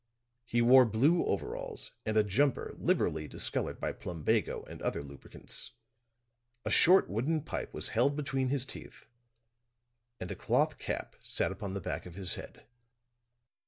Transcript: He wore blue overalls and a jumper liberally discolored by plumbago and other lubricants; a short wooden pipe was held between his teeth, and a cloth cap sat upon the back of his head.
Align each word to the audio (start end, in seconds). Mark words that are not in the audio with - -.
He 0.45 0.63
wore 0.63 0.85
blue 0.85 1.23
overalls 1.27 1.91
and 2.07 2.17
a 2.17 2.23
jumper 2.23 2.73
liberally 2.79 3.27
discolored 3.27 3.79
by 3.79 3.91
plumbago 3.91 4.63
and 4.63 4.81
other 4.81 5.03
lubricants; 5.03 5.73
a 6.65 6.71
short 6.71 7.07
wooden 7.07 7.43
pipe 7.43 7.71
was 7.71 7.89
held 7.89 8.15
between 8.15 8.47
his 8.49 8.65
teeth, 8.65 9.05
and 10.19 10.31
a 10.31 10.35
cloth 10.35 10.79
cap 10.79 11.17
sat 11.19 11.51
upon 11.51 11.75
the 11.75 11.81
back 11.81 12.07
of 12.07 12.15
his 12.15 12.33
head. 12.33 12.65